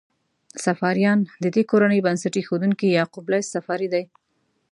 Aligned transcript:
صفاریان: 0.65 1.19
د 1.43 1.45
دې 1.55 1.63
کورنۍ 1.71 1.99
بنسټ 2.05 2.33
ایښودونکی 2.37 2.87
یعقوب 2.97 3.25
لیث 3.31 3.45
صفاري 3.55 3.87
دی. 3.93 4.03